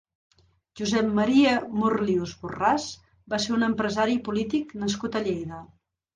Josep 0.79 1.11
Maria 1.19 1.51
Morlius 1.81 2.33
Borràs 2.45 2.89
va 3.35 3.41
ser 3.45 3.55
un 3.59 3.67
empresari 3.69 4.19
i 4.21 4.25
polític 4.31 4.77
nascut 4.87 5.21
a 5.21 5.25
Lleida. 5.29 5.63